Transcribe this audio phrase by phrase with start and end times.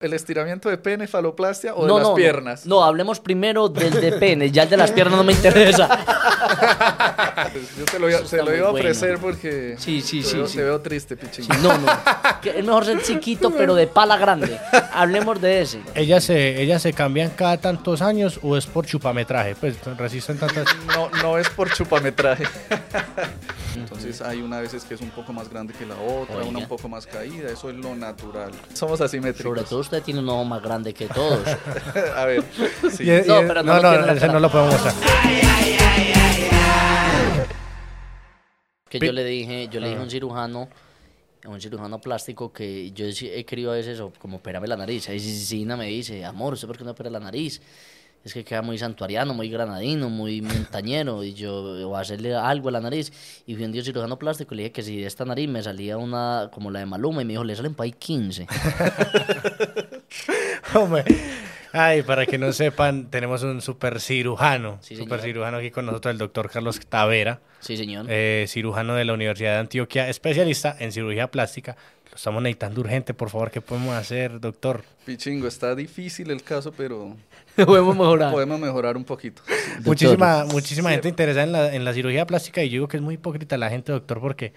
[0.00, 2.64] ¿El estiramiento de pene, faloplastia o de las piernas?
[2.64, 5.90] No, hablemos primero del de pene, ya el de las piernas no me interesa.
[7.52, 10.56] Pues yo te lo, iba, a ofrecer porque sí, sí, te, sí, veo, sí.
[10.56, 11.46] te veo triste, pichín.
[11.62, 11.88] no, no.
[12.44, 14.58] Es mejor ser chiquito, pero de pala grande.
[14.92, 15.80] Hablemos de ese.
[15.94, 19.54] ¿Ellas se, ¿Ellas se cambian cada tantos años o es por chupametraje?
[19.54, 20.66] Pues resisten tantas...
[20.88, 22.44] No, no es por chupametraje.
[23.76, 26.68] Entonces hay una veces que es un poco más grande que la otra, una un
[26.68, 28.50] poco más caída, eso es lo natural.
[28.74, 29.50] Somos asimétricos.
[29.50, 31.40] Sobre todo usted tiene un ojo más grande que todos.
[32.16, 32.42] a ver,
[32.90, 33.04] sí.
[33.26, 34.94] no, pero no, no, no ese no lo podemos mostrar.
[38.90, 40.10] Que yo le dije, yo le dije a un ah.
[40.10, 40.68] cirujano,
[41.44, 45.08] a un cirujano plástico que yo he querido a veces como operarme la nariz.
[45.08, 47.62] Ahí Sina me dice, amor, ¿usted por qué no opera la nariz?
[48.24, 52.68] es que queda muy santuariano, muy granadino, muy montañero, y yo voy a hacerle algo
[52.68, 53.10] a la nariz.
[53.46, 55.62] Y fui un día cirujano plástico y le dije que si de esta nariz me
[55.62, 58.46] salía una como la de Maluma, y me dijo, le salen para ahí 15.
[60.74, 61.04] Hombre.
[61.72, 66.18] Ay, para que no sepan, tenemos un super cirujano, super cirujano aquí con nosotros, el
[66.18, 67.40] doctor Carlos Tavera.
[67.60, 68.06] Sí, señor.
[68.08, 71.76] Eh, cirujano de la Universidad de Antioquia, especialista en cirugía plástica.
[72.10, 74.82] Lo estamos necesitando urgente, por favor, ¿qué podemos hacer, doctor?
[75.04, 77.16] Pichingo, está difícil el caso, pero
[77.54, 78.32] podemos mejorar.
[78.32, 79.42] Podemos mejorar un poquito.
[79.84, 83.02] Muchísima, muchísima gente interesada en la, en la cirugía plástica y yo digo que es
[83.02, 84.52] muy hipócrita la gente, doctor, porque,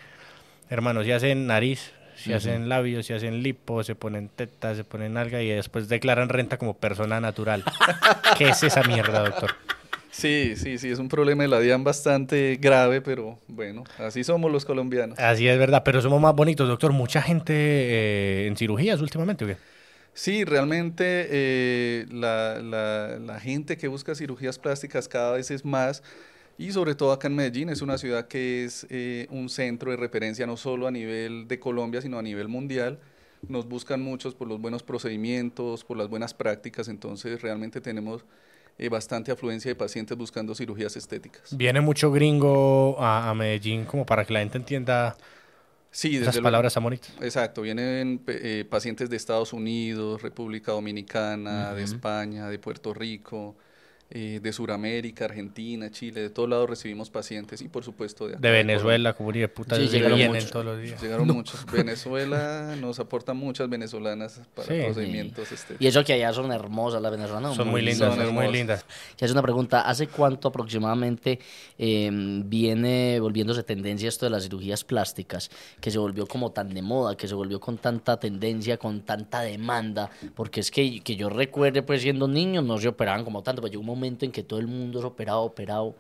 [0.70, 1.92] hermanos, si hacen nariz,
[2.24, 6.30] si hacen labios, si hacen lipo, se ponen tetas, se ponen alga y después declaran
[6.30, 7.64] renta como persona natural.
[8.38, 9.52] ¿Qué es esa mierda, doctor?
[10.10, 14.52] Sí, sí, sí, es un problema de la DIAN bastante grave, pero bueno, así somos
[14.52, 15.20] los colombianos.
[15.20, 16.94] Así es verdad, pero somos más bonitos, doctor.
[16.94, 19.58] Mucha gente eh, en cirugías últimamente, ¿o qué?
[20.14, 26.04] Sí, realmente eh, la, la, gente que busca cirugías plásticas cada vez es más
[26.58, 29.98] y sobre todo acá en Medellín es una ciudad que es eh, un centro de
[29.98, 33.00] referencia no solo a nivel de Colombia, sino a nivel mundial.
[33.48, 38.24] Nos buscan muchos por los buenos procedimientos, por las buenas prácticas, entonces realmente tenemos
[38.78, 41.56] eh, bastante afluencia de pacientes buscando cirugías estéticas.
[41.56, 45.18] Viene mucho gringo a, a Medellín como para que la gente entienda
[45.94, 47.14] Sí, Esas palabras amoritas.
[47.22, 53.56] Exacto, vienen eh, pacientes de Estados Unidos, República Dominicana, de España, de Puerto Rico,
[54.16, 58.52] eh, de Sudamérica, Argentina, Chile, de todos lados recibimos pacientes y por supuesto de, de
[58.52, 60.52] Venezuela, como de puta, sí, llegaron muchos.
[60.52, 61.02] todos los días.
[61.02, 61.66] Llegaron muchos.
[61.72, 65.52] Venezuela nos aporta muchas venezolanas para procedimientos.
[65.52, 65.78] Este.
[65.80, 67.56] Y eso que allá son hermosas las venezolanas.
[67.56, 68.86] Son muy, lindas, son, muy lindas.
[69.20, 71.40] Y hace una pregunta, ¿hace cuánto aproximadamente
[71.80, 75.50] em, viene volviéndose tendencia esto de las cirugías plásticas,
[75.82, 79.42] que se volvió como tan de moda, que se volvió con tanta tendencia, con tanta
[79.42, 80.12] demanda?
[80.36, 83.72] Porque es que, que yo recuerde, pues siendo niño no se operaban como tanto, pero
[83.72, 85.96] llegó un momento en que todo el mundo es operado, operado?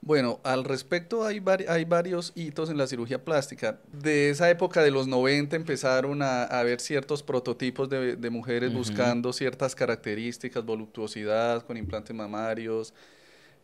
[0.00, 3.80] Bueno, al respecto hay, hay varios hitos en la cirugía plástica.
[3.92, 9.74] De esa época de los 90 empezaron a, haber ciertos prototipos de, mujeres buscando ciertas
[9.74, 12.94] características, voluptuosidad con implantes mamarios,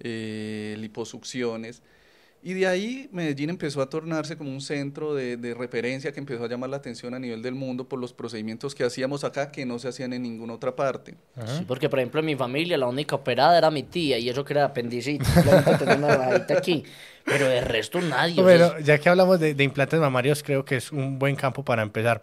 [0.01, 1.83] eh, liposucciones.
[2.47, 6.49] Y de ahí Medellín empezó a tornarse como un centro de, referencia que empezó a
[6.49, 9.79] llamar la atención a nivel del mundo por los procedimientos que hacíamos acá que no
[9.79, 11.15] se hacían en ninguna otra parte.
[11.47, 14.45] Sí, porque por ejemplo en mi familia la única operada era mi tía y eso
[14.45, 15.27] que era apendicitis,
[15.97, 16.85] una aquí.
[17.25, 18.43] Pero de resto nadie.
[18.43, 22.21] Bueno, ya que hablamos de, implantes mamarios, creo que es un buen campo para empezar.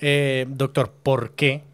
[0.00, 1.64] Eh, doctor, ¿por qué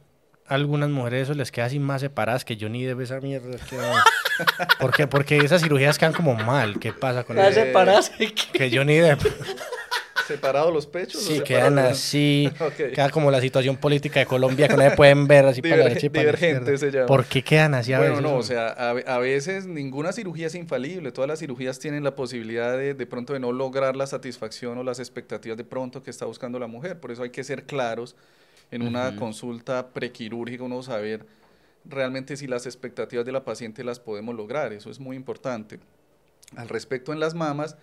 [0.48, 3.58] algunas mujeres eso les queda así más separadas que yo ni debe esa mierda?
[4.80, 5.06] ¿Por qué?
[5.06, 6.78] Porque esas cirugías quedan como mal.
[6.78, 7.52] ¿Qué pasa con eso?
[7.52, 8.10] separas?
[8.52, 9.16] Que yo ni de...
[10.26, 11.22] ¿Separados los pechos?
[11.22, 12.50] Sí, quedan así.
[12.76, 15.84] Queda como la situación política de Colombia, que no se pueden ver así para la
[15.84, 17.06] derecha y para la se llama.
[17.06, 21.12] ¿Por qué quedan así a bueno, no, o sea, a, veces ninguna cirugía es infalible.
[21.12, 24.82] Todas las cirugías tienen la posibilidad de, de pronto de no lograr la satisfacción o
[24.82, 26.98] las expectativas de pronto que está buscando la mujer.
[26.98, 28.16] Por eso hay que ser claros
[28.70, 31.26] en una consulta prequirúrgica, uno saber
[31.84, 35.78] realmente si las expectativas de la paciente las podemos lograr, eso es muy importante.
[36.56, 37.76] Al respecto en las mamas,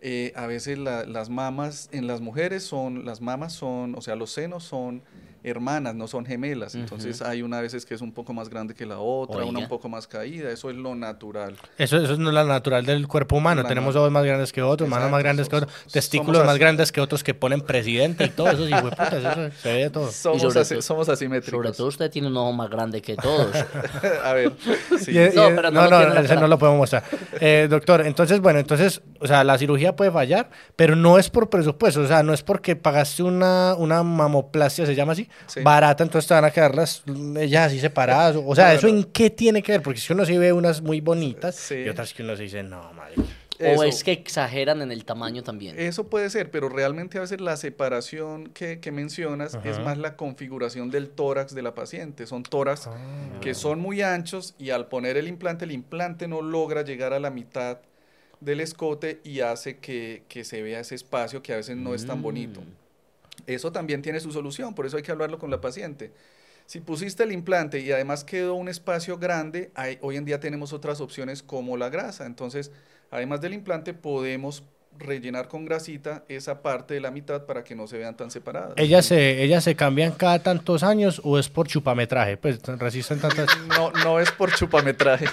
[0.00, 4.30] eh, a veces las mamas en las mujeres son, las mamas son, o sea, los
[4.30, 5.02] senos son
[5.44, 6.74] hermanas, no son gemelas.
[6.74, 9.68] Entonces hay una veces que es un poco más grande que la otra, una un
[9.68, 10.50] poco más caída.
[10.50, 11.56] Eso es lo natural.
[11.78, 13.64] Eso, eso no es lo natural del cuerpo humano.
[13.64, 17.00] Tenemos ojos más grandes que otros, manos más grandes que otros, testículos más grandes que
[17.00, 18.66] otros que ponen presidente y todo eso.
[18.66, 18.72] Sí,
[19.16, 20.10] eso se ve todo.
[20.10, 21.50] Somos, así, somos asimétricos.
[21.50, 23.54] Sobre todo usted tiene un ojo más grande que todos.
[24.24, 24.50] a ver.
[24.50, 27.04] no, pero no, no, no ese no lo podemos mostrar.
[27.40, 31.50] Eh, doctor, entonces, bueno, entonces, o sea, la cirugía puede fallar, pero no es por
[31.50, 32.00] presupuesto.
[32.00, 35.28] O sea, no es porque pagaste una, una mamoplastia, se llama así,
[35.62, 37.02] barata, entonces te van a quedar las
[37.36, 38.36] ellas así separadas.
[38.44, 39.82] O sea, ¿eso en qué tiene que ver?
[39.82, 42.92] Porque si uno sí ve unas muy bonitas y otras que uno se dice, no,
[42.92, 43.14] madre.
[43.60, 45.78] ¿O es que exageran en el tamaño también?
[45.78, 50.16] Eso puede ser, pero realmente a veces la separación que, que mencionas es más la
[50.16, 52.26] configuración del tórax de la paciente.
[52.26, 52.96] Son tórax ah.
[53.40, 57.20] que son muy anchos y al poner el implante, el implante no logra llegar a
[57.20, 57.78] la mitad
[58.40, 62.06] del escote y hace que, que se vea ese espacio que a veces no es
[62.06, 62.60] tan bonito.
[63.46, 66.12] Eso también tiene su solución, por eso hay que hablarlo con la paciente.
[66.66, 70.72] Si pusiste el implante y además quedó un espacio grande, hay, hoy en día tenemos
[70.72, 72.24] otras opciones como la grasa.
[72.24, 72.72] Entonces,
[73.10, 74.64] además del implante, podemos
[74.98, 78.74] rellenar con grasita esa parte de la mitad para que no se vean tan separadas.
[78.76, 82.36] ¿Ellas se, ellas se cambian cada tantos años o es por chupametraje?
[82.36, 83.48] Pues resisten tantas...
[83.68, 85.26] No, no es por chupametraje.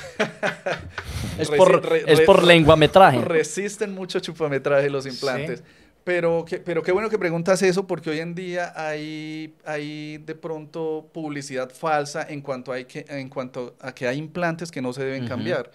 [1.38, 3.21] es, por, es por lenguametraje.
[3.21, 5.63] Resisten mucho chupametraje los implantes.
[6.03, 11.09] Pero, pero qué bueno que preguntas eso, porque hoy en día hay, hay de pronto
[11.13, 15.03] publicidad falsa en cuanto, hay que, en cuanto a que hay implantes que no se
[15.03, 15.71] deben cambiar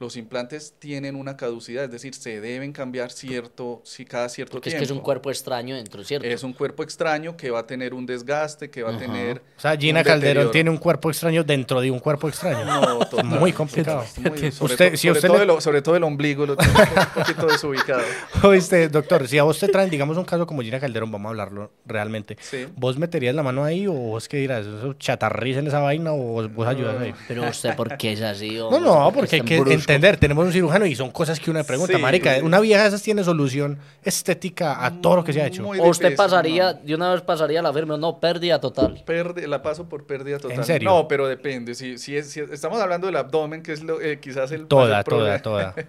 [0.00, 4.70] los implantes tienen una caducidad, es decir, se deben cambiar cierto, si cada cierto Porque
[4.70, 4.82] tiempo.
[4.82, 6.26] es que es un cuerpo extraño dentro, ¿cierto?
[6.26, 9.42] Es un cuerpo extraño que va a tener un desgaste, que va a tener.
[9.56, 12.64] O sea, Gina Calderón tiene un cuerpo extraño dentro de un cuerpo extraño.
[12.64, 14.04] No, total, Muy complicado.
[14.06, 18.02] sobre, usted, si sobre, todo el, sobre todo el ombligo lo tiene un poquito desubicado.
[18.44, 21.30] Oíste, doctor, si a vos te traen, digamos, un caso como Gina Calderón, vamos a
[21.30, 22.36] hablarlo realmente.
[22.76, 24.64] ¿Vos meterías la mano ahí o vos qué dirás?
[24.64, 24.94] ¿Eso
[25.38, 27.14] en esa vaina o vos, ayudas ahí?
[27.26, 28.58] Pero usted, ¿por qué es así?
[28.58, 31.96] no, no, porque que entender, tenemos un cirujano y son cosas que uno le pregunta,
[31.98, 35.66] marica, una vieja esas tiene solución estética a todo lo que se ha hecho.
[35.66, 39.02] o usted pasaría, de una vez pasaría la firma, no, pérdida total.
[39.46, 40.58] la paso por pérdida total.
[40.58, 40.88] ¿En serio?
[40.88, 44.66] No, pero depende, si, si, estamos hablando del abdomen, que es lo, eh, quizás el...
[44.66, 45.74] Toda, toda, toda.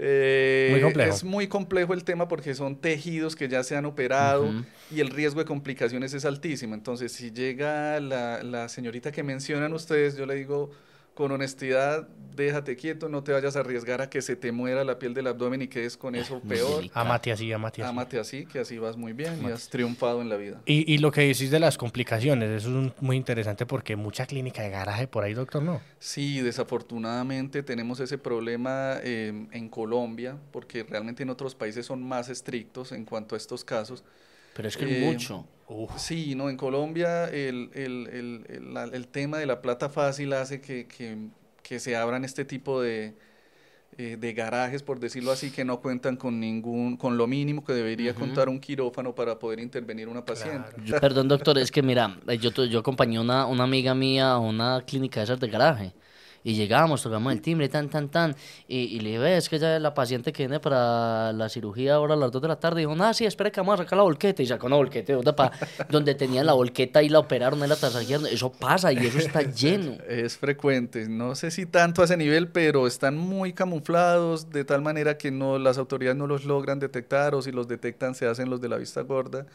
[0.00, 1.12] Eh, muy complejo.
[1.12, 4.48] Es muy complejo el tema porque son tejidos que ya se han operado
[4.94, 6.74] y el riesgo de complicaciones es altísimo.
[6.74, 10.70] Entonces, si llega la, la señorita que mencionan ustedes, yo le digo,
[11.18, 12.06] con honestidad,
[12.36, 15.26] déjate quieto, no te vayas a arriesgar a que se te muera la piel del
[15.26, 16.84] abdomen y quedes con eso peor.
[16.94, 17.90] Amate así, amate así.
[17.90, 20.60] Amate así, que así vas muy bien y has triunfado en la vida.
[20.64, 24.62] Y, y, lo que decís de las complicaciones, eso es muy interesante porque mucha clínica
[24.62, 25.80] de garaje por ahí, doctor, ¿no?
[25.98, 32.28] Sí, desafortunadamente tenemos ese problema eh, en Colombia, porque realmente en otros países son más
[32.28, 34.04] estrictos en cuanto a estos casos.
[34.58, 35.46] Pero es que eh, mucho.
[35.98, 38.08] Sí, no, en Colombia el, el,
[38.48, 41.16] el, el, tema de la plata fácil hace que, que,
[41.62, 43.14] que se abran este tipo de,
[43.98, 47.72] eh, de garajes, por decirlo así, que no cuentan con ningún, con lo mínimo que
[47.72, 50.70] debería contar un quirófano para poder intervenir una paciente.
[51.00, 55.20] perdón, doctor, es que mira, yo, yo acompañé una, una amiga mía a una clínica
[55.20, 55.92] de esas de garaje
[56.44, 58.34] y llegamos, tocamos el timbre, tan, tan, tan.
[58.66, 62.14] Y, y le dije, es que ya la paciente que viene para la cirugía ahora
[62.14, 62.80] a las 2 de la tarde.
[62.80, 64.42] dijo, nada, sí, espera que vamos a sacar la volqueta.
[64.42, 65.14] Y sacó una volqueta
[65.88, 68.20] donde tenía la volqueta y la operaron en la tasajería.
[68.30, 69.98] Eso pasa y eso está lleno.
[70.08, 71.08] Es frecuente.
[71.08, 75.30] No sé si tanto a ese nivel, pero están muy camuflados de tal manera que
[75.30, 78.68] no las autoridades no los logran detectar o si los detectan se hacen los de
[78.68, 79.46] la vista gorda.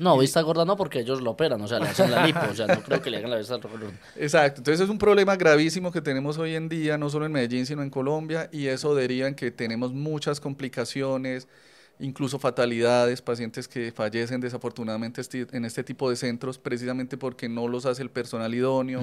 [0.00, 2.54] No, vista gorda no, porque ellos lo operan, o sea, le hacen la lipo, o
[2.54, 3.90] sea, no creo que le hagan la vista gorda.
[4.16, 7.66] Exacto, entonces es un problema gravísimo que tenemos hoy en día, no solo en Medellín,
[7.66, 11.46] sino en Colombia, y eso deriva en que tenemos muchas complicaciones,
[11.98, 15.20] incluso fatalidades, pacientes que fallecen desafortunadamente
[15.52, 19.02] en este tipo de centros, precisamente porque no los hace el personal idóneo,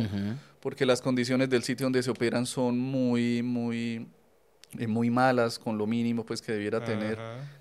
[0.60, 4.08] porque las condiciones del sitio donde se operan son muy, muy
[4.78, 7.18] eh, muy malas, con lo mínimo pues que debiera tener.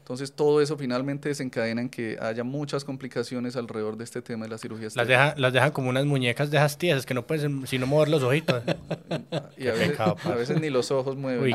[0.07, 4.51] Entonces todo eso finalmente desencadena en que haya muchas complicaciones alrededor de este tema de
[4.51, 7.67] la cirugía Las, deja, las dejan como unas muñecas de esas tiesas que no pueden
[7.67, 8.63] sino mover los ojitos.
[9.59, 11.53] y a veces, ni los ojos mueven.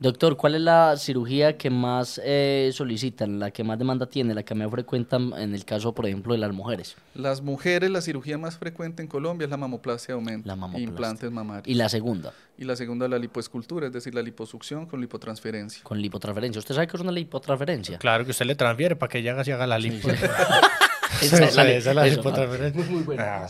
[0.00, 4.42] Doctor, ¿cuál es la cirugía que más eh, solicitan, la que más demanda tiene, la
[4.42, 6.96] que más frecuentan en el caso, por ejemplo, de las mujeres?
[7.14, 10.48] Las mujeres, la cirugía más frecuente en Colombia es la mamoplastia aumento.
[10.48, 11.68] La Implantes mamarios.
[11.68, 12.32] ¿Y la segunda?
[12.58, 15.82] Y la segunda la lipoescultura, es decir, la liposucción con lipotransferencia.
[15.84, 16.58] Con lipotransferencia.
[16.58, 17.98] ¿Usted sabe qué es una lipotransferencia?
[17.98, 20.08] Claro, que usted le transfiere para que ella haga, haga la lipo.
[21.22, 22.82] esa, es la, lipotransferencia.
[22.84, 23.46] Muy, muy ah,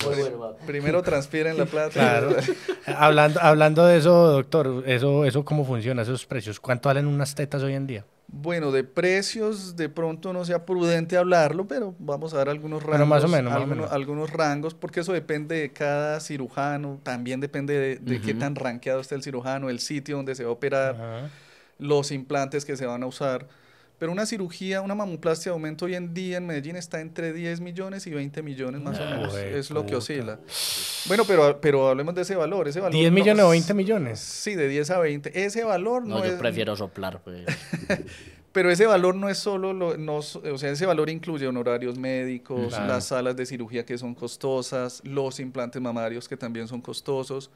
[0.67, 1.93] Primero transfieren la plata.
[1.93, 2.37] Claro.
[2.87, 6.03] hablando, hablando de eso, doctor, eso, eso ¿cómo funciona?
[6.03, 6.61] Esos precios.
[6.61, 8.05] ¿Cuánto valen unas tetas hoy en día?
[8.29, 13.07] Bueno, de precios de pronto no sea prudente hablarlo, pero vamos a dar algunos rangos.
[13.07, 13.53] más o menos,
[13.93, 19.15] algunos, rangos, porque eso depende de cada cirujano, también depende de, qué tan rankeado está
[19.15, 21.31] el cirujano, el sitio donde se va a operar,
[21.79, 23.47] los implantes que se van a usar.
[23.99, 27.61] Pero una cirugía, una mamoplastia de aumento hoy en día en Medellín está entre 10
[27.61, 29.35] millones y 20 millones más o menos.
[29.35, 30.39] es lo que oscila.
[31.07, 32.69] Bueno, pero, pero hablemos de ese valor.
[32.69, 34.21] Ese valor ¿10 millones o 20 millones?
[34.21, 35.45] Sí, de 10 a 20.
[35.45, 37.23] Ese valor no, no yo prefiero soplar.
[37.23, 37.47] Pues.
[38.53, 42.73] pero ese valor no es solo, lo, no, o sea, ese valor incluye honorarios médicos,
[42.73, 47.51] las salas de cirugía que son costosas, los implantes mamarios que también son costosos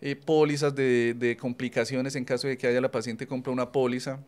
[0.00, 4.18] eh, pólizas de, de complicaciones en caso de que haya la paciente compra una póliza.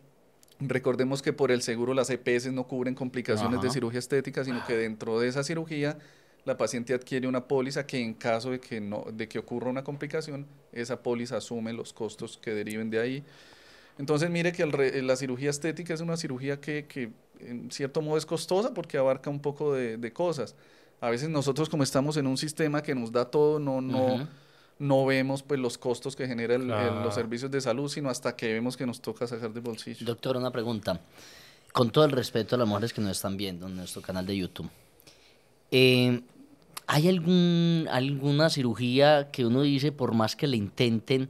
[0.59, 4.77] Recordemos que por el seguro las EPS no cubren complicaciones de cirugía estética, sino que
[4.77, 5.97] dentro de esa cirugía
[6.45, 9.83] la paciente adquiere una póliza que en caso de que, no, de que ocurra una
[9.83, 13.23] complicación, esa póliza asume los costos que deriven de ahí.
[13.97, 18.01] Entonces mire que el re- la cirugía estética es una cirugía que, que en cierto
[18.01, 20.55] modo es costosa porque abarca un poco de, de cosas.
[21.01, 23.81] A veces nosotros como estamos en un sistema que nos da todo, no.
[24.83, 27.03] No vemos pues los costos que genera el- el- Claro.
[27.03, 30.05] los servicios de salud, sino hasta que vemos que nos toca sacar de bolsillo.
[30.05, 30.99] Doctor, una pregunta.
[31.71, 34.37] Con todo el respeto a las mujeres que nos están viendo en nuestro canal de
[34.37, 34.69] YouTube,
[35.71, 36.21] eh,
[36.87, 41.29] ¿hay algún, alguna cirugía que uno dice, por más que le intenten,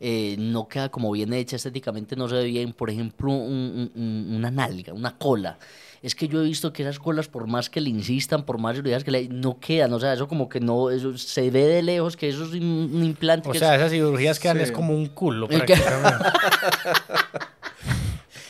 [0.00, 2.72] eh, no queda como bien hecha estéticamente, no se ve bien?
[2.72, 5.58] Por ejemplo, un- un- una nalga, una cola.
[6.02, 8.74] Es que yo he visto que esas colas, por más que le insistan, por más
[8.76, 11.82] cirugías que le no quedan, o sea, eso como que no, eso se ve de
[11.82, 14.64] lejos que eso es un, implante O que sea, es- esas cirugías quedan Sí.
[14.64, 16.28] es como un culo El que- prácticamente.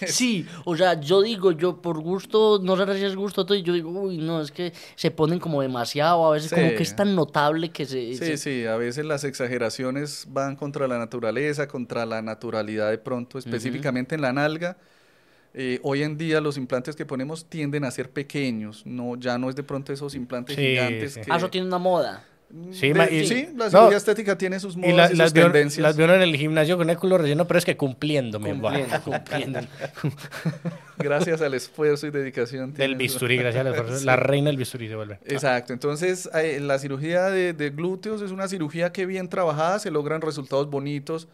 [0.05, 3.63] Sí, o sea, yo digo, yo por gusto, no sé si es gusto, todo, y
[3.63, 6.97] yo digo, uy, no, es que se ponen como demasiado, a veces como que es
[6.97, 8.15] tan notable que se...
[8.15, 12.99] Sí, se- sí, a veces las exageraciones van contra la naturaleza, contra la naturalidad de
[12.99, 14.77] pronto, específicamente en la nalga.
[15.55, 19.51] Eh, hoy en día los implantes que ponemos tienden a ser pequeños, no, ya no
[19.51, 21.21] es de pronto esos implantes Sí, gigantes sí.
[21.21, 21.31] que...
[21.33, 22.25] Ah, eso tiene una moda.
[22.71, 25.33] Sí, de- ma- y- sí, la no, cirugía estética tiene sus modas Y sus las,
[25.33, 25.83] vio, tendencias.
[25.83, 28.39] las uno en el gimnasio con el culo relleno, pero es que cumpliendo.
[28.41, 29.61] Cumpliendo, cumpliendo.
[30.99, 32.75] Gracias al esfuerzo y dedicación.
[32.75, 33.97] Del bisturí, gracias al esfuerzo.
[33.99, 34.05] Sí.
[34.05, 35.19] La reina del bisturí se vuelve.
[35.25, 39.91] Exacto, entonces eh, la cirugía de, de glúteos es una cirugía que bien trabajada se
[39.91, 41.29] logran resultados bonitos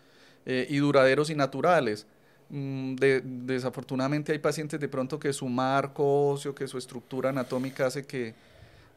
[0.46, 2.06] eh, y duraderos y naturales.
[2.50, 7.86] Mm, de- desafortunadamente hay pacientes de pronto que su marco óseo, que su estructura anatómica
[7.86, 8.34] hace que,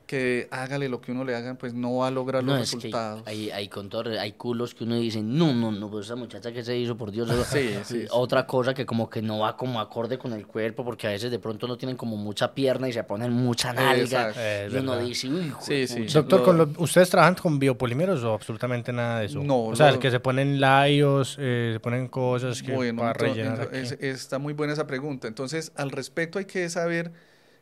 [0.06, 2.70] que hágale lo que uno le hagan, pues no va a lograr No, los es
[2.72, 3.24] que resultados.
[3.26, 6.52] hay, hay, con todo, hay culos que uno dice, no, no, no, pues esa muchacha
[6.52, 7.30] que se hizo, por Dios.
[7.30, 8.08] eso- Sí, sí, sí.
[8.12, 11.32] Otra cosa que como que no va como acorde con el cuerpo, porque a veces
[11.32, 14.30] de pronto no tienen como mucha pierna y se ponen mucha nalga.
[14.32, 15.06] Es y uno verdad.
[15.06, 15.94] dice, uy, Sí, sí.
[15.94, 16.20] juepucha".
[16.20, 19.42] Doctor, Lo- ¿con los- ¿ustedes trabajan con biopolímeros o absolutamente nada de eso?
[19.44, 23.14] No, O sea, lo- que se ponen layos, eh, se ponen cosas que Bueno, para
[23.14, 23.78] ento- rellenar ento- aquí.
[23.78, 25.28] es- está muy buena esa pregunta.
[25.28, 27.12] Entonces, al respecto hay que saber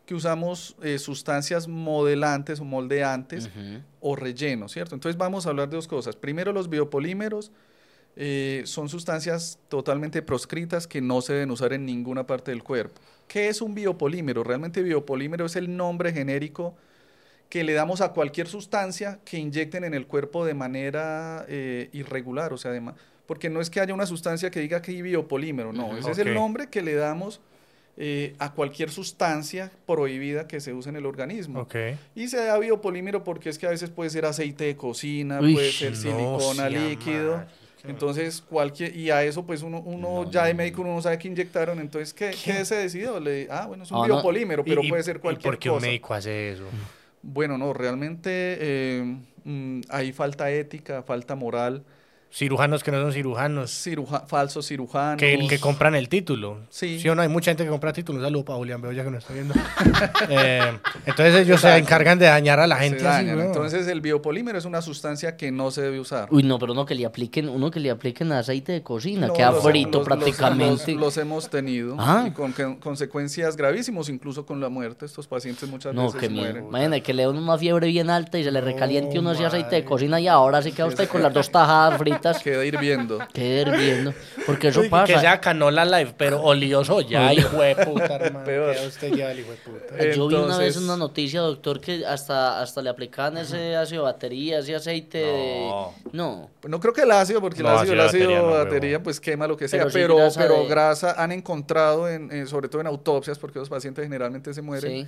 [0.10, 3.48] que usamos eh, sustancias modelantes o moldeantes
[4.00, 4.96] o relleno, ¿cierto?
[4.96, 6.16] Entonces vamos a hablar de dos cosas.
[6.16, 7.52] Primero, los biopolímeros
[8.16, 13.00] eh, son sustancias totalmente proscritas que no se deben usar en ninguna parte del cuerpo.
[13.28, 14.44] ¿Qué es un biopolímero?
[14.44, 16.76] Realmente biopolímero es el nombre genérico
[17.48, 22.52] que le damos a cualquier sustancia que inyecten en el cuerpo de manera eh, irregular,
[22.52, 22.72] o sea,
[23.28, 26.18] porque no es que haya una sustancia que diga que hay biopolímero, no, ese es
[26.18, 27.42] el nombre que le damos
[28.02, 31.68] eh, a cualquier sustancia prohibida que se use en el organismo.
[32.16, 35.54] Y se da biopolímero porque es que a veces puede ser aceite de cocina, Uy,
[35.54, 37.44] puede ser no silicona sea líquido.
[37.84, 41.18] Entonces, cualquier, y a eso pues uno, uno No, ya de médico uno no sabe
[41.18, 43.20] qué inyectaron, entonces ¿qué, ¿qué se decidió?
[43.20, 44.16] Le, ah, bueno, es un Ah, no.
[44.16, 45.88] biopolímero, pero ¿Y- y- puede ser ¿Y cualquier por qué un cosa.
[45.88, 46.66] médico hace eso?
[47.22, 48.30] Bueno, no, realmente
[48.60, 51.84] eh, mm, hay falta ética, falta moral,
[52.32, 55.18] Cirujanos que no son cirujanos, ciruja- falsos cirujanos.
[55.20, 56.60] que, que compran el título.
[56.70, 57.02] Sí.
[57.10, 57.24] o no?
[57.24, 58.20] Hay mucha gente que compra títulos.
[58.22, 59.54] Un saludo para Julián Beoya que nos está viendo.
[60.30, 63.42] Eh, entonces ellos se encargan de dañar a la gente así, weón.
[63.48, 66.28] Entonces el biopolímero es una sustancia que no se debe usar.
[66.32, 69.34] Uy, no, pero uno que le apliquen, uno que le apliquen aceite de cocina, No,
[69.34, 70.92] queda los- frito los- prácticamente.
[70.94, 72.26] Los, los hemos tenido Ah.
[72.28, 75.06] y con que- consecuencias gravísimas, incluso con la muerte.
[75.06, 76.44] Estos pacientes muchas No, veces qué miedo.
[76.46, 76.66] mueren.
[76.68, 79.78] Imagínate que le den una fiebre bien alta y se le recaliente uno ese aceite
[79.78, 82.19] de cocina y ahora sí queda usted con las dos tajadas fritas.
[82.44, 83.20] Queda hirviendo.
[83.34, 84.14] Qué hirviendo.
[84.46, 85.14] Porque eso Uy, pasa.
[85.14, 88.46] Que sea canola live, pero olioso ya, hijo de puta, hermano.
[88.46, 88.76] Peor.
[88.76, 90.06] Queda usted ya, el hijo de puta.
[90.16, 94.60] Yo vi una vez una noticia, doctor, que hasta, hasta le aplicaban ese ácido batería,
[94.60, 95.70] ese aceite de...
[96.12, 96.50] No.
[96.68, 99.48] No creo que el ácido, porque No, el ácido, el ácido batería no, pues quema
[99.48, 102.68] lo que sea, Pero sí pero, grasa pero de- grasa han encontrado, en, en- sobre
[102.70, 105.08] todo en autopsias, porque los pacientes generalmente se mueren,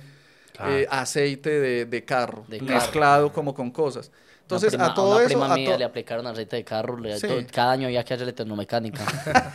[0.68, 2.70] eh, aceite de, de carro, De carro.
[2.74, 4.10] mezclado como con cosas.
[4.56, 5.28] Entonces, prima- a todo una eso...
[5.28, 6.96] prima a mía to- le aplicaron aceite de carro.
[6.98, 7.26] le- Sí.
[7.28, 9.02] to- cada año había que hacerle tecnomecánica.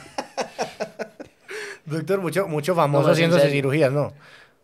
[1.86, 4.14] Doctor, mucho, mucho famoso No, haciéndose cirugías, ¿no?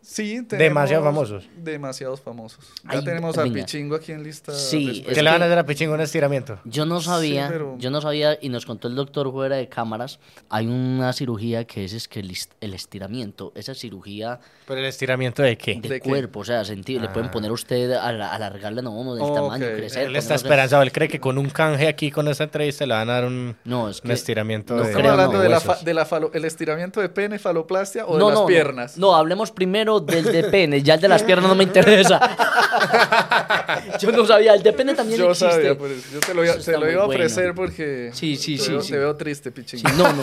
[0.06, 1.48] Sí, tenemos Demasiado famosos.
[1.56, 2.64] Demasiados famosos.
[2.84, 3.50] Ya Ay, tenemos al.
[3.52, 4.52] Pichingo aquí en lista.
[4.52, 5.02] Sí.
[5.08, 6.58] ¿Qué le van a hacer a Pichingo un estiramiento?
[6.64, 10.20] Yo no sabía, pero- yo no sabía, y nos contó el doctor fuera de cámaras,
[10.50, 14.86] hay una cirugía que es, es que el, est- el estiramiento, esa cirugía ¿Pero el
[14.86, 15.80] estiramiento de qué?
[15.80, 16.08] de, ¿De qué?
[16.08, 19.24] cuerpo, o sea, sentido, le pueden poner a usted, a la- alargarle no, uno del
[19.32, 20.06] tamaño, él crecer.
[20.08, 23.08] Él está esperanzado, él cree que con un canje aquí, con esta entrevista, le van
[23.08, 24.12] a dar un, No, es un que...
[24.12, 27.00] estiramiento no de, creo, Estamos hablando no, de la, fa- de la falo- el estiramiento
[27.00, 28.98] de pene, faloplastia o no, de las no, piernas.
[28.98, 32.20] No, no, hablemos primero del de pene, ya el de las piernas no me interesa.
[34.00, 35.52] yo no sabía, el de pene también yo existe.
[35.54, 36.02] Sabía, por eso.
[36.12, 37.24] Yo te lo, iba, te lo a bueno.
[37.24, 38.92] ofrecer porque Sí, sí, te, sí, veo, sí.
[38.92, 39.80] te veo triste, pichín.
[39.80, 40.20] Sí, no, no,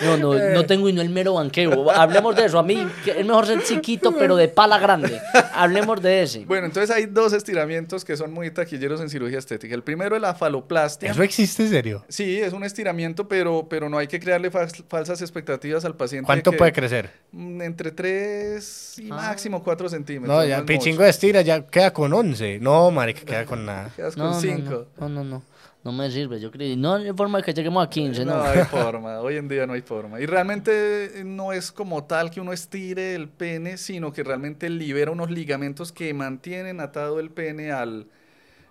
[0.00, 1.90] no, no, no tengo y no el mero banquero.
[1.90, 2.58] Hablemos de eso.
[2.58, 5.20] A mí es mejor ser chiquito, pero de pala grande.
[5.54, 6.44] Hablemos de ese.
[6.44, 9.74] Bueno, entonces hay dos estiramientos que son muy taquilleros en cirugía estética.
[9.74, 11.10] El primero es la faloplastia.
[11.10, 12.04] ¿Eso existe en serio?
[12.08, 16.26] Sí, es un estiramiento, pero, pero no hay que crearle fal- falsas expectativas al paciente.
[16.26, 17.10] ¿Cuánto que- puede crecer?
[17.32, 19.14] Mm, Entre 3 y Ah.
[19.16, 20.36] máximo 4 centímetros.
[20.36, 22.58] No, ya es Pichingo estira, ya queda con 11.
[22.60, 23.90] No, marica, queda con nada.
[23.96, 24.86] Quedas No, con no, 5.
[24.98, 25.42] no, no, no, no.
[25.82, 26.76] No me sirve, yo creí.
[26.76, 28.42] No hay forma de que lleguemos a 15, No no.
[28.42, 30.20] hay forma, hoy en día no hay forma.
[30.20, 35.10] Y realmente no es como tal que uno estire el pene, sino que realmente libera
[35.10, 38.06] unos ligamentos que mantienen atado el pene al,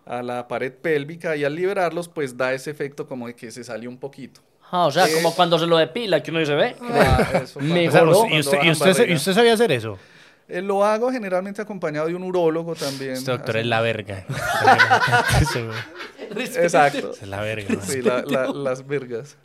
[0.06, 3.64] a la pared pélvica y al liberarlos pues da ese efecto como de que se
[3.64, 4.42] salió un poquito.
[4.72, 5.12] Ah, o sea, Eh.
[5.16, 6.76] como cuando se lo depila, que uno dice, ve.
[6.80, 9.10] Ah, eso, Me- O sea, Mejoró ¿y, usted, y, usted.
[9.10, 9.98] ¿Y usted sabía hacer eso?
[10.50, 13.12] Eh, lo hago generalmente acompañado de un urólogo también.
[13.12, 14.26] Este doctor Así- es la verga.
[16.36, 17.12] Exacto.
[17.12, 17.76] es la verga.
[17.76, 17.86] man.
[17.86, 19.36] Sí, la- la- las vergas.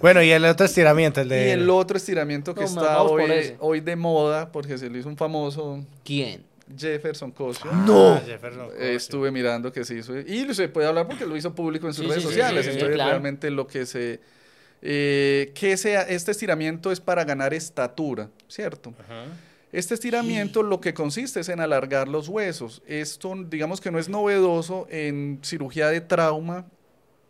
[0.00, 1.48] Bueno, y el otro estiramiento, el de...
[1.48, 5.16] Y el otro estiramiento que No, está hoy, de moda, porque se lo hizo un
[5.16, 6.44] famoso ¿Quién?
[6.76, 7.70] Jefferson Cosio.
[7.72, 8.20] No.
[8.24, 8.80] Jefferson Cosio.
[8.80, 10.18] Eh, Estuve mirando que se hizo.
[10.18, 12.64] Y se puede hablar porque lo hizo público en sus Sí, redes sí, sociales.
[12.64, 13.10] sí, sí, entonces, claro.
[13.10, 14.20] realmente lo que se.
[14.80, 18.94] eh, que sea, este estiramiento es para ganar estatura, ¿cierto?
[19.72, 22.82] Este estiramiento lo que consiste es en alargar los huesos.
[22.86, 26.66] Esto, digamos que no es novedoso en cirugía de trauma.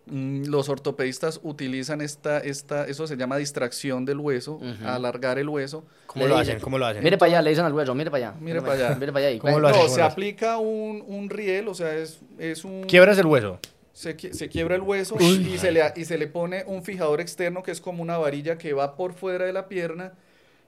[0.06, 5.84] Mm, Los ortopedistas utilizan esta, esta, eso se llama distracción del hueso, alargar el hueso.
[6.06, 6.64] ¿Cómo lo dicen, hacen?
[6.64, 7.04] ¿Cómo lo hacen?
[7.04, 8.38] Mire para allá, le dicen al hueso, mire para allá.
[8.40, 8.96] Mire para allá.
[8.98, 9.38] Mire para allá.
[9.38, 9.60] ¿Cómo ve.
[9.60, 9.78] lo hacen?
[9.78, 10.12] No, ¿Cómo se lo hacen?
[10.12, 12.82] aplica un, un riel, o sea, es, es un...
[12.82, 13.60] Quiebras el hueso.
[13.92, 17.62] se, se quiebra el hueso y se, le, y se le pone un fijador externo
[17.62, 20.14] que es como una varilla que va por fuera de la pierna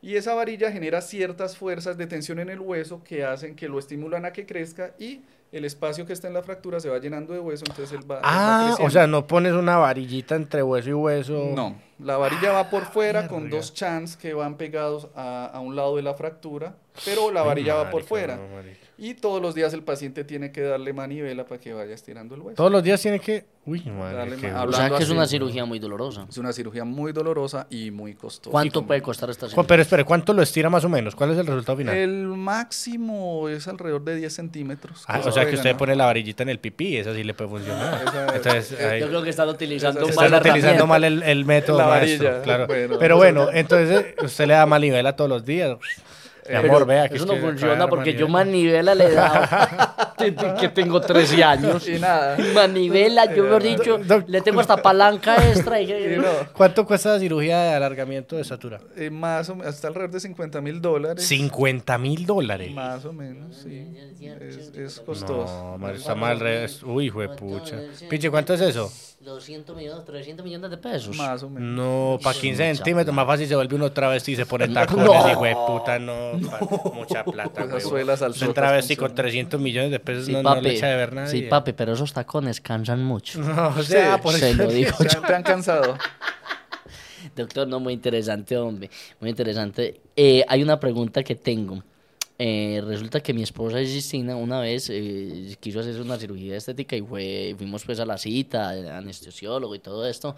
[0.04, 3.78] y esa varilla genera ciertas fuerzas de tensión en el hueso que hacen que lo
[3.78, 7.32] estimulan a que crezca y el espacio que está en la fractura se va llenando
[7.32, 8.90] de hueso, entonces él va, él va Ah, o creciendo.
[8.92, 11.52] sea, no pones una varillita entre hueso y hueso.
[11.54, 15.61] No, la varilla va por fuera Ah, con dos chans que van pegados a, a
[15.61, 18.37] un lado de la fractura, pero la varilla va por fuera.
[18.37, 18.42] no.
[18.96, 22.42] Y todos los días el paciente tiene que darle manivela para que vaya estirando el
[22.42, 22.54] hueso.
[22.56, 23.44] Todos los días tiene que...
[23.66, 26.26] Uy, madre, O sea que es así, una cirugía muy dolorosa.
[26.28, 28.50] Es una cirugía muy dolorosa y muy costosa.
[28.52, 29.66] ¿Cuánto puede costar esta cirugía?
[29.66, 31.16] Pero espere, ¿cuánto lo estira más o menos?
[31.16, 31.96] ¿Cuál es el resultado final?
[31.96, 35.04] El máximo es alrededor de 10 centímetros.
[35.09, 37.50] Ah, o sea que usted pone la varillita en el pipí, esa sí le puede
[37.50, 38.00] funcionar.
[38.07, 41.22] Esa- Entonces, eh, ahí- Yo creo que están utilizando Esa- mal están utilizando mal el,
[41.24, 42.66] el método La maestro, varilla, claro.
[42.68, 42.96] bueno.
[43.00, 45.76] Pero bueno, entonces usted le da manivela todos los días.
[46.46, 48.94] Mi Pero amor, vea que eso es no funciona porque yo manivela.
[48.94, 49.46] le he dado
[50.61, 51.88] que tengo 13 años.
[51.88, 52.37] Y nada.
[52.54, 55.80] Manivela, yo me he dicho, le tengo hasta palanca extra.
[55.80, 58.80] Y, Y no, ¿Cuánto cuesta la cirugía de alargamiento de estatura?
[58.96, 61.24] eh, más o menos, hasta alrededor de 50 mil dólares.
[61.26, 62.72] 50 mil dólares.
[62.72, 63.87] Más o menos, sí.
[64.40, 65.44] Es, es costoso.
[65.72, 66.40] No, madre, está mal.
[66.85, 67.78] Uy, hijo de pucha.
[68.09, 68.92] Pinche, ¿cuánto es eso?
[69.20, 71.16] 200 millones, 300 millones de pesos.
[71.16, 71.66] Más o menos.
[71.74, 74.74] No, para 15 mucha centímetros, más fácil se vuelve uno travesti y se pone No.
[74.74, 77.81] tacones, hijo de puta, no, mucha plata, huevón.
[77.81, 79.27] suelas al Usted sotas travesti con funcionan.
[79.31, 81.31] 300 millones de pesos Sí, no, no le echa de ver nadie.
[81.31, 83.38] sí, papi, pero esos tacones cansan mucho.
[83.42, 85.18] No, o sea, Sí, por se lo digo ¿Te yo.
[85.20, 85.97] han, te han cansado?
[87.37, 88.90] Doctor, no, muy interesante, hombre.
[89.20, 90.01] Muy interesante.
[90.14, 91.83] Eh, hay una pregunta que tengo.
[92.37, 97.01] Eh, resulta que mi esposa Justina una vez eh, quiso hacerse una cirugía estética y
[97.03, 100.35] fue, fuimos pues a la cita, anestesiólogo y todo esto.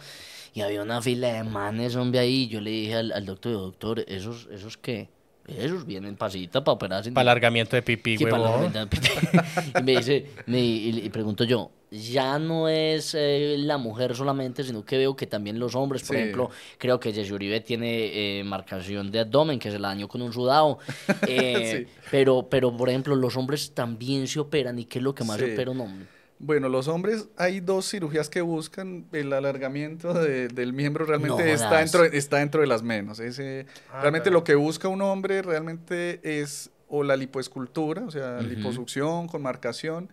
[0.55, 2.43] Y había una fila de manes, hombre, ahí.
[2.45, 5.09] y Yo le dije al, al doctor, doctor, ¿esos, ¿esos qué?
[5.49, 7.13] Esos vienen para cita, para operarse.
[7.13, 8.73] Para alargamiento de pipí, Sí, huevón.
[8.91, 9.07] pipí.
[9.79, 14.65] y me dice, me, y, y pregunto yo, ya no es eh, la mujer solamente,
[14.65, 16.23] sino que veo que también los hombres, por Sí.
[16.23, 20.21] ejemplo, creo que Jesse Uribe tiene eh, marcación de abdomen, que se la dañó con
[20.23, 20.79] un sudado.
[21.29, 21.93] Eh, Sí.
[22.11, 24.79] pero, pero, por ejemplo, los hombres también se operan.
[24.79, 25.53] ¿Y qué es lo que más se Sí.
[25.53, 26.07] opera un hombre?
[26.39, 31.51] Bueno, los hombres, hay dos cirugías que buscan el alargamiento de- del miembro, realmente No
[31.51, 33.21] está, dentro, está dentro de las menos.
[33.21, 38.41] Ese, Ah, realmente lo que busca un hombre realmente es o la lipoescultura, o sea,
[38.43, 40.11] liposucción con marcación,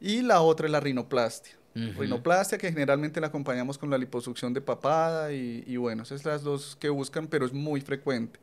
[0.00, 1.54] y la otra es la rinoplastia.
[1.74, 6.32] Rinoplastia que generalmente la acompañamos con la liposucción de papada y, y bueno, esas son
[6.32, 8.38] las dos que buscan, pero es muy frecuente.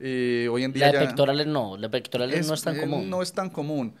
[0.00, 2.80] Eh, hoy en día La de ya- pectorales no, la pectorales no es tan eh,
[2.80, 3.10] común.
[3.10, 3.94] No es tan común.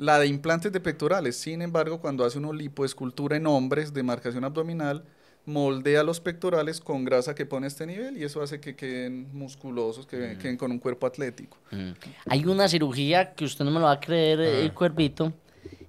[0.00, 4.44] La de implantes de pectorales, sin embargo, cuando hace uno lipoescultura en hombres de marcación
[4.44, 5.04] abdominal,
[5.44, 9.28] moldea los pectorales con grasa que pone a este nivel y eso hace que queden
[9.34, 11.58] musculosos, que queden con un cuerpo atlético.
[11.70, 11.90] Mm.
[12.30, 14.60] Hay una cirugía que usted no me lo va a creer, Ah.
[14.60, 15.34] el cuerpito,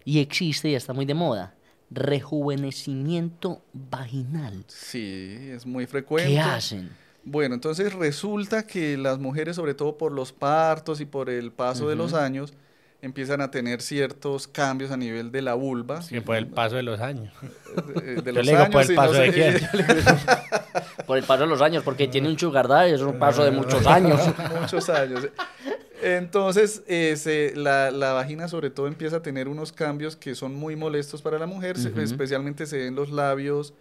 [0.03, 1.53] y existe y está muy de moda.
[1.89, 4.65] Rejuvenecimiento vaginal.
[4.67, 6.31] Sí, es muy frecuente.
[6.33, 6.89] ¿Qué hacen?
[7.23, 11.87] Bueno, entonces resulta que las mujeres, sobre todo por los partos y por el paso
[11.87, 12.53] de los años,
[13.01, 16.01] empiezan a tener ciertos cambios a nivel de la vulva.
[16.01, 17.33] Sí, por el paso de los años.
[17.95, 19.59] De, de Yo los le digo por años, el y paso no de quién.
[21.07, 23.51] Por el paso de los años, porque tiene un sugar daddy, es un paso de
[23.51, 24.19] muchos años.
[24.61, 25.27] muchos años.
[26.01, 30.55] Entonces, eh, se- la, la vagina sobre todo empieza a tener unos cambios que son
[30.55, 33.73] muy molestos para la mujer, se- especialmente se ven los labios.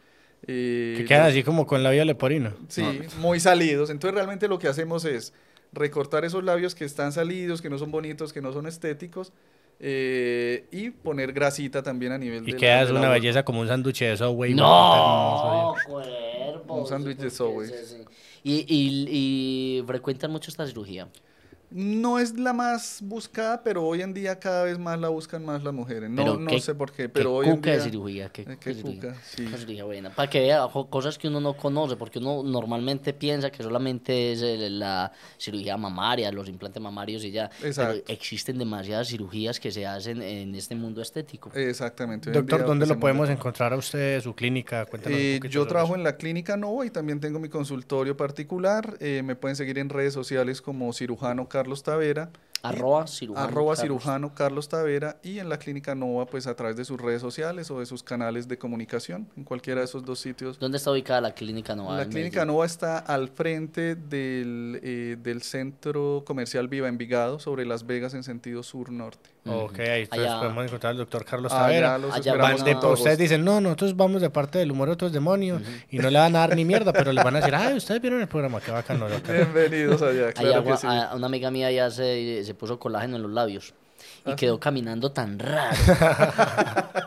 [0.47, 2.53] eh, Que quedan así como con labio leporino.
[2.69, 2.83] Sí,
[3.19, 3.91] muy salidos.
[3.91, 5.33] Entonces realmente lo que hacemos es
[5.73, 9.33] recortar esos labios que están salidos, que no son bonitos, que no son estéticos,
[9.79, 13.61] eh, y poner grasita también a nivel Y de la- quedas de una belleza como
[13.61, 14.53] un sándwich de Subway.
[14.55, 16.75] No, cuerpo.
[16.75, 17.71] Un sándwich de Subway.
[18.43, 21.09] Y, y, y frecuentan mucho esta cirugía.
[21.73, 25.63] No es la más buscada, pero hoy en día cada vez más la buscan más
[25.63, 26.11] las mujeres.
[26.11, 27.79] No, no qué- sé por qué, Qué pero hoy en cuca día...
[27.79, 28.29] de cirugía.
[28.31, 29.01] Qué, Eh, qué cirugía.
[29.13, 29.47] cuca, sí.
[29.47, 30.11] Cirugía buena.
[30.11, 34.41] Para que vea cosas que uno no conoce, porque uno normalmente piensa que solamente es
[34.73, 37.51] la cirugía mamaria, los implantes mamarios y ya.
[37.63, 38.03] Exacto.
[38.05, 41.53] Pero existen demasiadas cirugías que se hacen en este mundo estético.
[41.55, 42.33] Exactamente.
[42.33, 44.87] Doctor, día ¿dónde lo podemos de encontrar a usted, su clínica?
[44.87, 48.97] Cuéntanos un Eh, yo trabajo en la clínica Nova y también tengo mi consultorio particular.
[48.99, 52.31] Eh, me pueden seguir en redes sociales como cirujano Carlos Tavera.
[52.63, 53.47] Arroba cirujano.
[53.47, 53.81] arroba Carlos.
[53.81, 57.71] cirujano Carlos Tavera y en la clínica Nova pues a través de sus redes sociales
[57.71, 60.59] o de sus canales de comunicación en cualquiera de esos dos sitios.
[60.59, 61.97] ¿Dónde está ubicada la clínica Nova?
[61.97, 62.49] La clínica Medellín?
[62.49, 68.25] Nova está al frente del, eh, del centro comercial Viva Envigado sobre Las Vegas en
[68.25, 69.31] sentido sur-norte.
[69.47, 71.99] Ok, ahí entonces Allá- podemos encontrar al doctor Carlos Allá Tavera.
[72.57, 75.99] con todo ustedes dicen, no, nosotros vamos de parte del humor de otros demonios y
[75.99, 78.21] no le van a dar ni mierda, pero les van a decir, ay, ustedes vieron
[78.21, 79.05] el programa, qué bacano.
[79.11, 79.33] bacano".
[79.39, 80.87] Bienvenidos allá, Allá claro que sí.
[80.87, 83.73] a- una amiga mía ya se, se puso colágeno en los labios
[84.27, 85.75] y quedó caminando tan raro.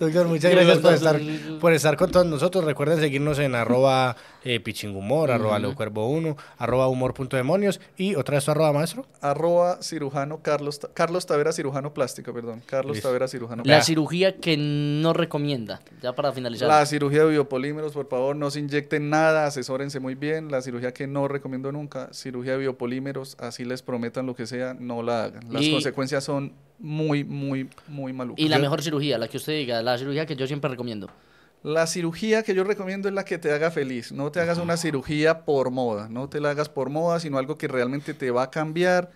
[0.00, 1.20] Doctor, muchas gracias por estar,
[1.60, 2.64] por estar con todos nosotros.
[2.64, 8.72] Recuerden seguirnos en arroba eh, pichingumor, arroba leocuervo1, arroba humor.demonios y otra vez tu arroba
[8.72, 9.06] maestro.
[9.20, 12.62] Arroba cirujano Carlos, Carlos Tavera cirujano plástico, perdón.
[12.66, 13.08] Carlos Listo.
[13.08, 13.82] Tavera cirujano La Vea.
[13.82, 16.68] cirugía que no recomienda, ya para finalizar.
[16.68, 20.50] La cirugía de biopolímeros, por favor, no se inyecten nada, asesórense muy bien.
[20.50, 24.74] La cirugía que no recomiendo nunca, cirugía de biopolímeros, así les prometan lo que sea,
[24.78, 25.44] no la hagan.
[25.50, 28.44] Las Y- consecuencias son muy, muy, muy malucas.
[28.44, 31.08] Y la mejor cirugía, la que usted diga, la cirugía que yo siempre recomiendo.
[31.64, 34.12] La cirugía que yo recomiendo es la que te haga feliz.
[34.12, 36.08] No te hagas una cirugía por moda.
[36.10, 39.10] No te la hagas por moda, sino algo que realmente te va a cambiar,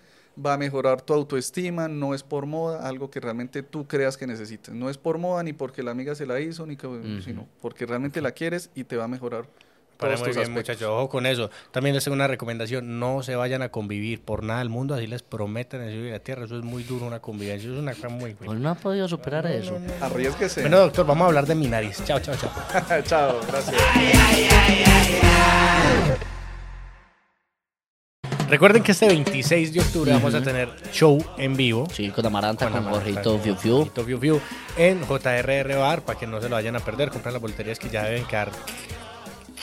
[0.45, 1.89] va a mejorar tu autoestima.
[1.89, 4.75] No es por moda, algo que realmente tú creas que necesitas.
[4.75, 6.89] No es por moda ni porque la amiga se la hizo, ni que-
[7.23, 9.45] sino porque realmente la quieres y te va a mejorar
[9.99, 10.77] Para todos muy tus bien, aspectos.
[10.77, 10.89] muchachos.
[10.91, 11.51] Ojo con eso.
[11.73, 13.01] También les tengo una recomendación.
[13.01, 14.95] No se vayan a convivir por nada del mundo.
[14.95, 16.45] Así les prometen en el cielo y la tierra.
[16.45, 17.67] Eso es muy duro, una convivencia.
[17.69, 18.47] Eso es una cosa muy buena.
[18.47, 19.77] Pues no ha podido superar eso.
[20.01, 20.61] Arriesguese.
[20.61, 22.01] Bueno, doctor, vamos a hablar de mi nariz.
[22.05, 23.03] Chao, chao, chao.
[23.03, 23.77] Chao, gracias.
[28.49, 31.87] Recuerden que este 26 de octubre vamos a tener show en vivo.
[31.93, 33.85] Sí, con Amaranta, con, con Fiu Fiu.
[33.95, 34.41] Fiu Fiu,
[34.79, 37.11] en JRR Bar para que no se lo vayan a perder.
[37.11, 38.51] Compren las boleterías que ya deben quedar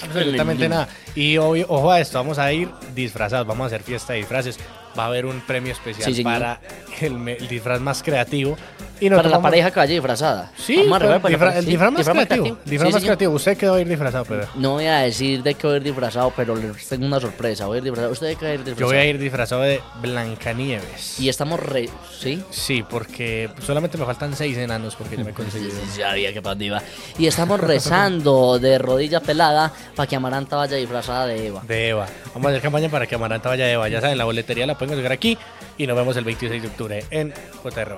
[0.04, 0.88] absolutamente nada.
[1.16, 4.60] Y obvio, ojo a esto, vamos a ir disfrazados, vamos a hacer fiesta de disfraces.
[4.98, 6.62] Va a haber un premio especial Sí, para
[7.02, 8.58] el disfraz más creativo.
[9.00, 10.52] Y Para nosotros la pareja que vaya disfrazada.
[10.58, 12.58] Sí, para disfra- el Sí, disfraz más creativo.
[12.66, 13.34] Disfraz Sí, más creativo.
[13.34, 15.84] Usted quedó a ir disfrazado, pero No voy a decir de qué voy a ir
[15.84, 17.66] disfrazado, pero les tengo una sorpresa.
[17.66, 18.12] Voy a ir disfrazado.
[18.14, 18.80] ¿Usted de qué va a ir disfrazado?
[18.80, 21.20] yo voy a ir disfrazado de Blancanieves.
[21.20, 21.90] Y estamos re...
[22.20, 22.42] ¿Sí?
[22.50, 25.70] Sí, porque solamente me faltan seis enanos porque ya me conseguí.
[25.70, 26.82] Sí, sí, sabía que para iba.
[27.18, 31.62] Y estamos rezando de rodilla pelada para que Amaranta vaya disfrazada de Eva.
[31.68, 32.08] de Eva.
[32.34, 33.88] Vamos a hacer campaña para que Amaranta vaya de Eva.
[33.90, 35.38] Ya saben, la boletería la pueden conseguir aquí
[35.78, 37.34] y nos vemos el 26 de octubre en
[37.64, 37.98] JR.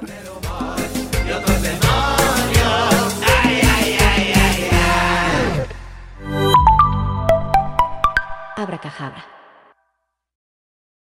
[8.56, 9.37] Abracajabra.